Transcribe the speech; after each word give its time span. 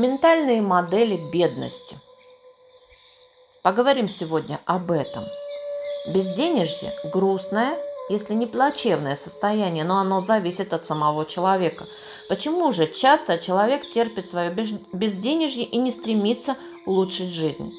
Ментальные 0.00 0.62
модели 0.62 1.20
бедности. 1.30 1.98
Поговорим 3.62 4.08
сегодня 4.08 4.58
об 4.64 4.92
этом. 4.92 5.26
Безденежье– 6.08 6.94
грустное, 7.12 7.76
если 8.08 8.32
не 8.32 8.46
плачевное 8.46 9.14
состояние, 9.14 9.84
но 9.84 9.98
оно 9.98 10.20
зависит 10.20 10.72
от 10.72 10.86
самого 10.86 11.26
человека. 11.26 11.84
Почему 12.30 12.72
же 12.72 12.86
часто 12.86 13.36
человек 13.36 13.90
терпит 13.90 14.26
свое 14.26 14.48
безденежье 14.48 15.64
и 15.64 15.76
не 15.76 15.90
стремится 15.90 16.56
улучшить 16.86 17.34
жизнь? 17.34 17.70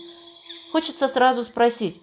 Хочется 0.71 1.07
сразу 1.07 1.41
спросить, 1.43 1.99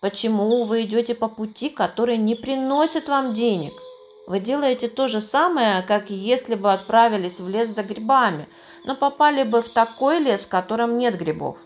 почему 0.00 0.64
вы 0.64 0.84
идете 0.84 1.14
по 1.14 1.28
пути, 1.28 1.68
который 1.68 2.16
не 2.16 2.34
приносит 2.34 3.10
вам 3.10 3.34
денег– 3.34 3.74
вы 4.30 4.38
делаете 4.38 4.86
то 4.86 5.08
же 5.08 5.20
самое, 5.20 5.82
как 5.82 6.08
если 6.08 6.54
бы 6.54 6.72
отправились 6.72 7.40
в 7.40 7.48
лес 7.48 7.68
за 7.68 7.82
грибами, 7.82 8.48
но 8.84 8.94
попали 8.94 9.42
бы 9.42 9.60
в 9.60 9.68
такой 9.68 10.20
лес, 10.20 10.42
в 10.42 10.48
котором 10.48 10.98
нет 10.98 11.18
грибов. 11.18 11.58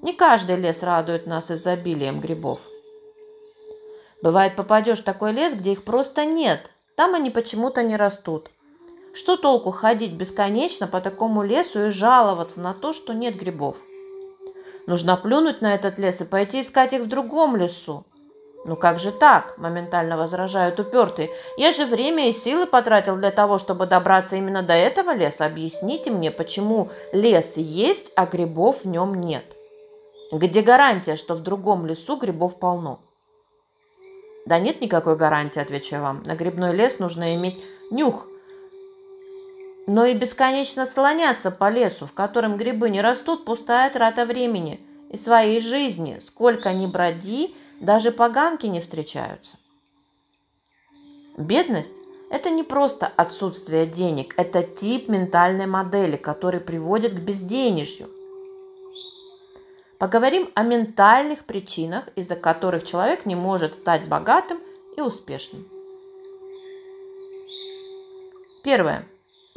Не 0.00 0.14
каждый 0.14 0.56
лес 0.56 0.82
радует 0.82 1.26
нас 1.26 1.50
изобилием 1.50 2.20
грибов. 2.20 2.62
Бывает, 4.22 4.56
попадешь 4.56 5.00
в 5.00 5.04
такой 5.04 5.32
лес, 5.32 5.52
где 5.52 5.72
их 5.72 5.84
просто 5.84 6.24
нет. 6.24 6.70
Там 6.96 7.14
они 7.14 7.28
почему-то 7.28 7.82
не 7.82 7.96
растут. 7.96 8.48
Что 9.12 9.36
толку 9.36 9.70
ходить 9.70 10.14
бесконечно 10.14 10.86
по 10.86 11.02
такому 11.02 11.42
лесу 11.42 11.88
и 11.88 11.90
жаловаться 11.90 12.62
на 12.62 12.72
то, 12.72 12.94
что 12.94 13.12
нет 13.12 13.36
грибов? 13.36 13.76
Нужно 14.86 15.18
плюнуть 15.18 15.60
на 15.60 15.74
этот 15.74 15.98
лес 15.98 16.22
и 16.22 16.24
пойти 16.24 16.62
искать 16.62 16.94
их 16.94 17.02
в 17.02 17.08
другом 17.08 17.56
лесу. 17.56 18.06
«Ну 18.64 18.76
как 18.76 18.98
же 18.98 19.12
так?»– 19.12 19.54
моментально 19.56 20.16
возражают 20.16 20.80
упертые. 20.80 21.30
«Я 21.56 21.70
же 21.70 21.86
время 21.86 22.28
и 22.28 22.32
силы 22.32 22.66
потратил 22.66 23.16
для 23.16 23.30
того, 23.30 23.58
чтобы 23.58 23.86
добраться 23.86 24.36
именно 24.36 24.62
до 24.62 24.74
этого 24.74 25.14
леса. 25.14 25.46
Объясните 25.46 26.10
мне, 26.10 26.30
почему 26.30 26.90
лес 27.12 27.56
есть, 27.56 28.12
а 28.16 28.26
грибов 28.26 28.84
в 28.84 28.88
нем 28.88 29.14
нет? 29.14 29.44
Где 30.32 30.60
гарантия, 30.62 31.16
что 31.16 31.34
в 31.34 31.40
другом 31.40 31.86
лесу 31.86 32.16
грибов 32.16 32.58
полно?» 32.58 33.00
«Да 34.44 34.58
нет 34.58 34.80
никакой 34.80 35.16
гарантии»,– 35.16 35.60
отвечаю 35.62 36.02
вам. 36.02 36.22
«На 36.24 36.34
грибной 36.34 36.74
лес 36.74 36.98
нужно 36.98 37.36
иметь 37.36 37.62
нюх, 37.90 38.26
но 39.86 40.04
и 40.04 40.14
бесконечно 40.14 40.84
слоняться 40.84 41.50
по 41.50 41.70
лесу, 41.70 42.06
в 42.06 42.12
котором 42.12 42.56
грибы 42.56 42.90
не 42.90 43.00
растут, 43.00 43.44
пустая 43.44 43.88
трата 43.90 44.26
времени 44.26 44.84
и 45.10 45.16
своей 45.16 45.60
жизни. 45.60 46.18
Сколько 46.20 46.72
ни 46.72 46.86
броди– 46.86 47.54
даже 47.80 48.10
поганки 48.10 48.66
не 48.66 48.80
встречаются. 48.80 49.56
Бедность– 51.36 51.92
это 52.30 52.50
не 52.50 52.62
просто 52.62 53.06
отсутствие 53.06 53.86
денег, 53.86 54.34
это 54.36 54.62
тип 54.62 55.08
ментальной 55.08 55.66
модели, 55.66 56.16
который 56.16 56.60
приводит 56.60 57.12
к 57.14 57.18
безденежью. 57.18 58.10
Поговорим 59.98 60.50
о 60.54 60.62
ментальных 60.62 61.44
причинах, 61.44 62.08
из-за 62.14 62.36
которых 62.36 62.84
человек 62.84 63.26
не 63.26 63.34
может 63.34 63.74
стать 63.74 64.06
богатым 64.06 64.60
и 64.96 65.00
успешным. 65.00 65.66
Первое. 68.62 69.06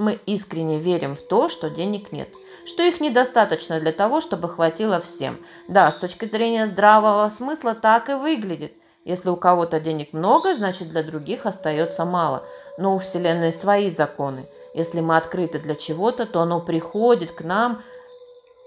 Мы 0.02 0.19
искренне 0.25 0.80
верим 0.80 1.13
в 1.13 1.21
то, 1.21 1.47
что 1.47 1.69
денег 1.69 2.11
нет 2.11 2.27
что 2.66 2.83
их 2.83 3.02
недостаточно 3.02 3.80
для 3.80 3.91
того, 3.91 4.21
чтобы 4.21 4.47
хватило 4.47 4.99
всем. 4.99 5.44
Да, 5.67 5.91
с 5.91 5.95
точки 5.95 6.25
зрения 6.25 6.67
здравого 6.67 7.27
смысла 7.30 7.73
так 7.73 8.09
и 8.09 8.13
выглядит. 8.13 8.73
Если 9.03 9.29
у 9.29 9.35
кого-то 9.35 9.79
денег 9.79 10.13
много, 10.13 10.53
значит 10.53 10.89
для 10.89 11.02
других 11.02 11.45
остается 11.45 12.05
мало. 12.05 12.44
Но 12.77 12.95
у 12.95 12.99
Вселенной 12.99 13.52
свои 13.52 13.89
законы. 13.89 14.47
Если 14.75 15.02
мы 15.02 15.17
открыты 15.17 15.59
для 15.59 15.75
чего-то, 15.75 16.25
то 16.25 16.41
оно 16.41 16.61
приходит 16.61 17.31
к 17.31 17.41
нам 17.41 17.81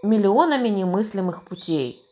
миллионами 0.03 0.69
немыслимых 0.69 1.45
путей. 1.45 2.05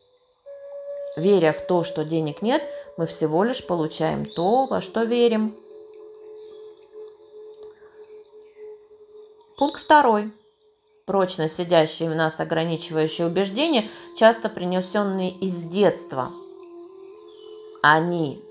Веря 1.17 1.53
в 1.53 1.67
то, 1.67 1.83
что 1.83 2.05
денег 2.05 2.43
нет, 2.43 2.63
мы 2.97 3.07
всего 3.07 3.43
лишь 3.43 3.67
получаем 3.67 4.25
то, 4.25 4.67
во 4.67 4.81
что 4.81 5.03
верим. 5.03 5.57
Пункт 9.57 9.81
второй 9.81 10.33
прочно 11.07 11.49
сидящие 11.49 12.11
в 12.11 12.15
нас 12.15 12.41
ограничивающие 12.41 13.27
убеждения, 13.27 13.89
часто 14.17 14.49
принесенные 14.49 15.31
из 15.31 15.57
детства. 15.63 16.33
Они 17.83 18.43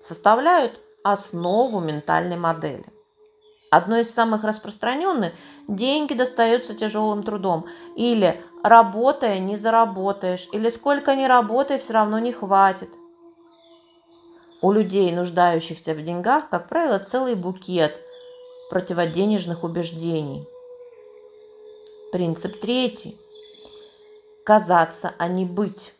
составляют 0.00 0.78
основу 1.04 1.80
ментальной 1.80 2.36
модели. 2.36 2.84
Одно 3.70 3.98
из 3.98 4.12
самых 4.12 4.42
распространенных– 4.42 5.32
деньги 5.68 6.14
достаются 6.14 6.74
тяжелым 6.74 7.22
трудом. 7.22 7.66
Или 7.94 8.42
работая 8.64 9.38
не 9.38 9.56
заработаешь, 9.56 10.48
или 10.52 10.68
сколько 10.68 11.14
ни 11.14 11.24
работай, 11.24 11.78
все 11.78 11.92
равно 11.92 12.18
не 12.18 12.32
хватит. 12.32 12.90
У 14.60 14.72
людей, 14.72 15.12
нуждающихся 15.12 15.94
в 15.94 16.02
деньгах, 16.02 16.48
как 16.50 16.68
правило, 16.68 16.98
целый 16.98 17.36
букет 17.36 17.96
противоденежных 18.70 19.64
убеждений– 19.64 20.46
Принцип 22.12 22.60
третий. 22.60 23.16
Казаться, 24.44 25.14
а 25.16 25.28
не 25.28 25.44
быть. 25.44 25.94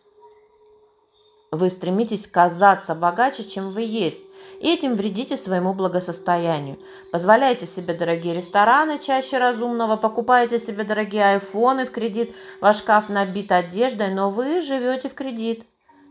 Вы 1.53 1.71
стремитесь 1.71 2.27
казаться 2.27 2.97
богаче, 2.97 3.45
чем 3.45 3.71
вы 3.71 3.83
есть, 3.83 4.21
и 4.59 4.75
этим 4.75 4.95
вредите 4.95 5.37
своему 5.37 5.73
благосостоянию. 5.73 6.79
Позволяете 7.13 7.67
себе 7.67 7.95
дорогие 7.95 8.35
рестораны 8.35 8.99
чаще 8.99 9.39
разумного, 9.39 9.97
покупаете 9.97 10.59
себе 10.59 10.83
дорогие 10.83 11.25
айфоны 11.25 11.85
в 11.85 11.93
кредит, 11.93 12.35
ваш 12.61 12.79
шкаф 12.79 13.09
набит 13.09 13.53
одеждой, 13.53 14.13
но 14.13 14.31
вы 14.31 14.63
живете 14.63 15.09
в 15.09 15.15
кредит. 15.15 15.65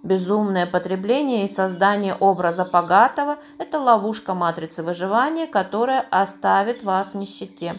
Безумное 0.04 0.66
потребление 0.66 1.44
и 1.44 1.50
создание 1.50 2.16
образа 2.16 2.64
богатого– 2.64 3.38
это 3.58 3.80
ловушка 3.80 4.34
матрицы 4.34 4.82
выживания, 4.82 5.46
которая 5.46 6.06
оставит 6.10 6.84
вас 6.84 7.12
в 7.12 7.16
нищете. 7.16 7.76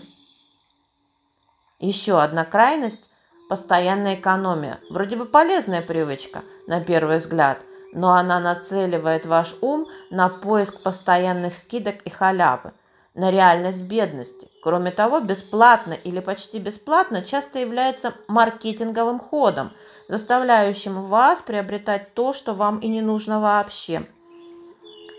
Еще 1.79 2.21
одна 2.21 2.45
крайность– 2.45 3.09
постоянная 3.49 4.17
экономия. 4.17 4.81
Вроде 4.91 5.17
бы 5.17 5.25
полезная 5.25 5.81
привычка, 5.81 6.43
на 6.67 6.83
первый 6.83 7.17
взгляд, 7.17 7.59
но 7.95 8.13
она 8.13 8.39
нацеливает 8.39 9.25
ваш 9.25 9.57
ум 9.63 9.87
на 10.11 10.29
поиск 10.29 10.83
постоянных 10.83 11.57
скидок 11.57 12.03
и 12.03 12.11
халявы, 12.11 12.75
на 13.21 13.31
реальность 13.31 13.83
бедности. 13.83 14.49
Кроме 14.63 14.91
того, 14.91 15.21
бесплатно 15.21 15.93
или 15.93 16.21
почти 16.21 16.59
бесплатно 16.59 17.23
часто 17.23 17.59
является 17.59 18.15
маркетинговым 18.29 19.19
ходом, 19.19 19.73
заставляющим 20.09 21.03
вас 21.03 21.43
приобретать 21.43 22.15
то, 22.15 22.33
что 22.33 22.55
вам 22.55 22.79
и 22.79 22.89
не 22.89 23.03
нужно 23.03 23.39
вообще. 23.39 24.07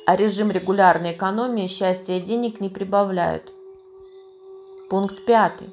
А 0.07 0.15
режим 0.15 0.49
регулярной 0.49 1.11
экономии 1.11 1.67
счастья 1.67 2.15
и 2.15 2.21
денег 2.21 2.59
не 2.59 2.69
прибавляют. 2.69 3.51
Пункт 4.89 5.23
пятый. 5.25 5.69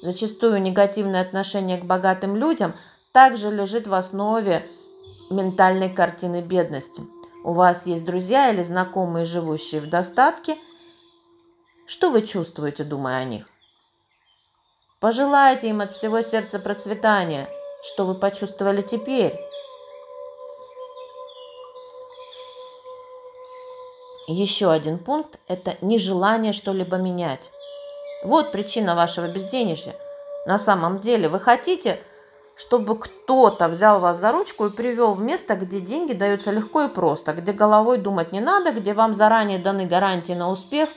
Зачастую 0.00 0.62
негативное 0.62 1.20
отношение 1.20 1.76
к 1.76 1.84
богатым 1.84 2.36
людям 2.36 2.74
также 3.12 3.50
лежит 3.50 3.86
в 3.86 3.92
основе 3.92 4.66
ментальной 5.30 5.90
картины 5.90 6.40
бедности. 6.40 7.02
У 7.44 7.52
вас 7.52 7.84
есть 7.84 8.06
друзья 8.06 8.50
или 8.50 8.62
знакомые, 8.62 9.26
живущие 9.26 9.82
в 9.82 9.90
достатке. 9.90 10.56
Что 11.86 12.10
вы 12.10 12.22
чувствуете, 12.22 12.82
думая 12.82 13.18
о 13.18 13.24
них? 13.24 13.46
Пожелайте 15.00 15.68
им 15.68 15.80
от 15.80 15.92
всего 15.92 16.20
сердца 16.20 16.58
процветания. 16.58 17.48
Что 17.80 18.04
вы 18.06 18.16
почувствовали 18.16 18.82
теперь? 18.82 19.38
Еще 24.26 24.72
один 24.72 24.98
пункт– 24.98 25.38
это 25.46 25.76
нежелание 25.80 26.52
что-либо 26.52 26.96
менять. 26.96 27.52
Вот 28.24 28.50
причина 28.50 28.96
вашего 28.96 29.28
безденежья. 29.28 29.94
На 30.44 30.58
самом 30.58 30.98
деле 30.98 31.28
вы 31.28 31.38
хотите, 31.38 32.00
чтобы 32.56 32.98
кто-то 32.98 33.68
взял 33.68 34.00
вас 34.00 34.16
за 34.16 34.32
ручку 34.32 34.66
и 34.66 34.74
привел 34.74 35.14
в 35.14 35.20
место, 35.20 35.54
где 35.54 35.78
деньги 35.78 36.14
даются 36.14 36.50
легко 36.50 36.82
и 36.82 36.88
просто, 36.88 37.32
где 37.32 37.52
головой 37.52 37.98
думать 37.98 38.32
не 38.32 38.40
надо, 38.40 38.72
где 38.72 38.92
вам 38.92 39.14
заранее 39.14 39.60
даны 39.60 39.86
гарантии 39.86 40.32
на 40.32 40.50
успех, 40.50 40.88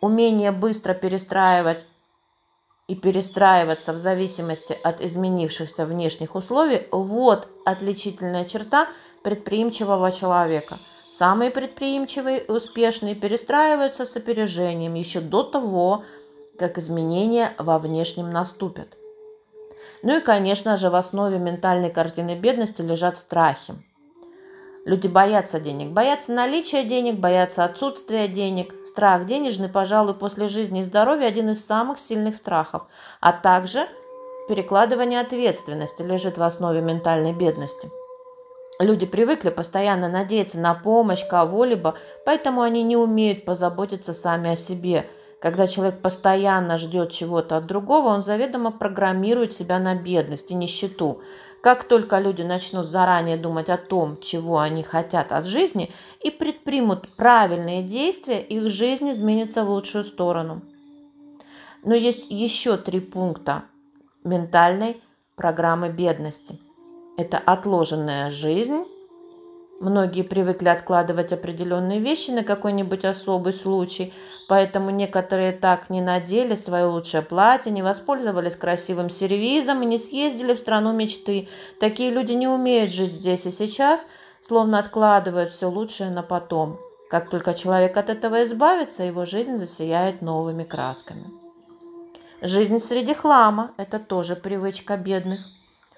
умение 0.00 0.52
быстро 0.52 0.94
перестраивать 0.94 1.86
и 2.88 2.94
перестраиваться 2.94 3.92
в 3.92 3.98
зависимости 3.98 4.76
от 4.82 5.00
изменившихся 5.00 5.84
внешних 5.84 6.34
условий– 6.34 6.86
вот 6.92 7.48
отличительная 7.64 8.44
черта 8.44 8.88
предприимчивого 9.22 10.12
человека– 10.12 10.78
Самые 11.16 11.50
предприимчивые 11.50 12.40
и 12.40 12.50
успешные 12.50 13.14
перестраиваются 13.14 14.04
с 14.04 14.16
опережением 14.16 14.92
еще 14.92 15.22
до 15.22 15.44
того, 15.44 16.04
как 16.58 16.76
изменения 16.76 17.54
во 17.56 17.78
внешнем 17.78 18.30
наступят. 18.30 18.88
Ну 20.02 20.18
и, 20.18 20.20
конечно 20.20 20.76
же, 20.76 20.90
в 20.90 20.94
основе 20.94 21.38
ментальной 21.38 21.88
картины 21.88 22.34
бедности 22.34 22.82
лежат 22.82 23.16
страхи. 23.16 23.72
Люди 24.86 25.08
боятся 25.08 25.58
денег, 25.58 25.90
боятся 25.90 26.30
наличия 26.30 26.84
денег, 26.84 27.18
боятся 27.18 27.64
отсутствия 27.64 28.28
денег. 28.28 28.72
Страх 28.86 29.26
денежный, 29.26 29.68
пожалуй, 29.68 30.14
после 30.14 30.46
жизни 30.46 30.78
и 30.78 30.84
здоровья 30.84 31.26
один 31.26 31.50
из 31.50 31.66
самых 31.66 31.98
сильных 31.98 32.36
страхов, 32.36 32.84
а 33.20 33.32
также 33.32 33.80
перекладывание 34.48 35.18
ответственности 35.18 36.02
лежит 36.02 36.38
в 36.38 36.42
основе 36.44 36.82
ментальной 36.82 37.32
бедности. 37.32 37.90
Люди 38.78 39.06
привыкли 39.06 39.50
постоянно 39.50 40.08
надеяться 40.08 40.60
на 40.60 40.74
помощь 40.74 41.26
кого-либо, 41.26 41.96
поэтому 42.24 42.60
они 42.60 42.84
не 42.84 42.96
умеют 42.96 43.44
позаботиться 43.44 44.12
сами 44.12 44.52
о 44.52 44.56
себе. 44.56 45.04
Когда 45.40 45.66
человек 45.66 46.00
постоянно 46.00 46.78
ждет 46.78 47.10
чего-то 47.10 47.56
от 47.56 47.66
другого, 47.66 48.06
он 48.06 48.22
заведомо 48.22 48.70
программирует 48.70 49.52
себя 49.52 49.80
на 49.80 49.96
бедность 49.96 50.52
и 50.52 50.54
нищету. 50.54 51.22
Как 51.66 51.82
только 51.82 52.20
люди 52.20 52.42
начнут 52.42 52.86
заранее 52.88 53.36
думать 53.36 53.68
о 53.70 53.76
том, 53.76 54.20
чего 54.20 54.60
они 54.60 54.84
хотят 54.84 55.32
от 55.32 55.48
жизни, 55.48 55.92
и 56.22 56.30
предпримут 56.30 57.08
правильные 57.16 57.82
действия, 57.82 58.40
их 58.40 58.70
жизнь 58.70 59.10
изменится 59.10 59.64
в 59.64 59.70
лучшую 59.70 60.04
сторону. 60.04 60.62
Но 61.82 61.96
есть 61.96 62.30
еще 62.30 62.76
три 62.76 63.00
пункта 63.00 63.64
ментальной 64.22 65.02
программы 65.34 65.88
бедности– 65.88 66.60
это 67.16 67.38
отложенная 67.38 68.30
жизнь. 68.30 68.84
Многие 69.78 70.22
привыкли 70.22 70.68
откладывать 70.68 71.34
определенные 71.34 72.00
вещи 72.00 72.30
на 72.30 72.44
какой-нибудь 72.44 73.04
особый 73.04 73.52
случай, 73.52 74.14
поэтому 74.48 74.88
некоторые 74.88 75.52
так 75.52 75.90
не 75.90 76.00
надели 76.00 76.54
свое 76.54 76.86
лучшее 76.86 77.22
платье, 77.22 77.70
не 77.70 77.82
воспользовались 77.82 78.56
красивым 78.56 79.10
сервизом 79.10 79.82
и 79.82 79.86
не 79.86 79.98
съездили 79.98 80.54
в 80.54 80.58
страну 80.58 80.94
мечты. 80.94 81.48
Такие 81.78 82.10
люди 82.10 82.32
не 82.32 82.48
умеют 82.48 82.94
жить 82.94 83.14
здесь 83.14 83.44
и 83.44 83.50
сейчас, 83.50 84.06
словно 84.40 84.78
откладывают 84.78 85.50
все 85.50 85.68
лучшее 85.68 86.10
на 86.10 86.22
потом. 86.22 86.78
Как 87.10 87.28
только 87.28 87.52
человек 87.52 87.98
от 87.98 88.08
этого 88.08 88.44
избавится, 88.44 89.02
его 89.02 89.26
жизнь 89.26 89.56
засияет 89.56 90.22
новыми 90.22 90.64
красками. 90.64 91.26
Жизнь 92.40 92.80
среди 92.80 93.12
хлама– 93.12 93.72
это 93.76 93.98
тоже 93.98 94.36
привычка 94.36 94.96
бедных. 94.96 95.40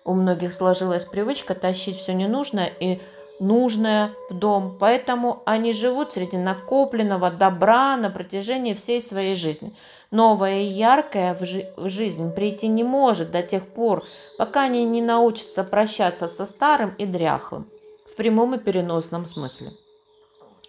У 0.05 0.15
многих 0.15 0.53
сложилась 0.53 1.05
привычка 1.05 1.55
тащить 1.55 1.97
все 1.97 2.15
ненужное 2.15 2.73
и 2.81 3.01
нужное 3.41 4.13
в 4.31 4.35
дом, 4.35 4.77
поэтому 4.79 5.43
они 5.47 5.73
живут 5.73 6.13
среди 6.13 6.37
накопленного 6.37 7.31
добра 7.31 7.97
на 7.97 8.11
протяжении 8.11 8.75
всей 8.75 9.01
своей 9.01 9.37
жизни. 9.37 9.73
Новое 10.11 10.63
и 10.63 10.67
яркое 10.67 11.35
в, 11.35 11.45
жи- 11.45 11.69
в 11.77 11.89
жизнь 11.89 12.33
прийти 12.33 12.67
не 12.69 12.85
может 12.85 13.31
до 13.31 13.43
тех 13.43 13.67
пор, 13.67 14.05
пока 14.39 14.63
они 14.63 14.85
не 14.85 15.03
научатся 15.03 15.65
прощаться 15.65 16.29
со 16.29 16.47
старым 16.47 16.95
и 16.99 17.05
дряхлым, 17.05 17.67
в 18.07 18.17
прямом 18.17 18.55
и 18.55 18.59
переносном 18.59 19.27
смысле. 19.27 19.73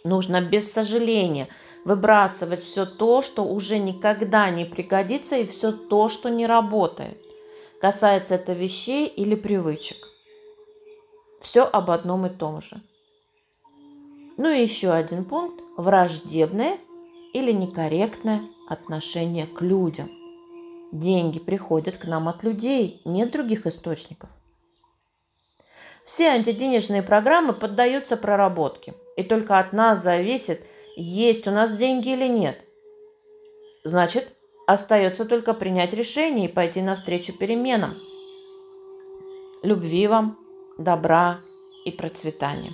Нужно 0.04 0.42
без 0.42 0.72
сожаления 0.72 1.48
выбрасывать 1.86 2.62
все 2.62 2.86
то, 2.86 3.22
что 3.22 3.44
уже 3.44 3.78
никогда 3.78 4.50
не 4.50 4.66
пригодится, 4.66 5.38
и 5.38 5.46
все 5.46 5.72
то, 5.72 6.08
что 6.10 6.30
не 6.30 6.46
работает. 6.46 7.18
Касается 7.82 8.36
это 8.36 8.54
вещей 8.54 9.08
или 9.08 9.36
привычек. 9.36 10.10
Все 11.40 11.64
об 11.64 11.92
одном 11.92 12.26
и 12.26 12.30
том 12.30 12.62
же. 12.62 12.82
Ну 14.38 14.50
и 14.50 14.62
еще 14.62 14.92
один 14.92 15.26
пункт– 15.26 15.62
враждебное 15.78 16.78
или 17.34 17.52
некорректное 17.52 18.42
отношение 18.68 19.48
к 19.48 19.62
людям. 19.62 20.10
Деньги 20.92 21.40
приходят 21.40 21.98
к 21.98 22.06
нам 22.06 22.28
от 22.28 22.44
людей, 22.44 23.02
нет 23.06 23.32
других 23.32 23.68
источников. 23.68 24.30
Все 26.04 26.30
антиденежные 26.30 27.04
программы 27.04 27.54
поддаются 27.54 28.18
проработке, 28.18 28.94
и 29.16 29.24
только 29.24 29.60
от 29.60 29.74
нас 29.74 30.02
зависит, 30.02 30.66
есть 30.96 31.48
у 31.48 31.52
нас 31.52 31.76
деньги 31.76 32.10
или 32.10 32.28
нет. 32.28 32.64
Значит, 33.84 34.34
Остается 34.70 35.26
только 35.26 35.56
принять 35.56 35.94
решение 35.94 36.48
и 36.48 36.54
пойти 36.54 36.84
навстречу 36.84 37.34
переменам. 37.34 37.90
Любви 39.64 40.06
вам, 40.06 40.38
добра 40.80 41.42
и 41.86 41.92
процветания. 41.92 42.72